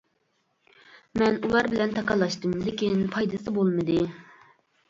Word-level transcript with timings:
مەن 1.21 1.37
ئۇلار 1.43 1.69
بىلەن 1.75 1.93
تاكاللاشتىم، 1.99 2.57
لېكىن 2.65 3.07
پايدىسى 3.15 3.55
بولمىدى. 3.59 4.01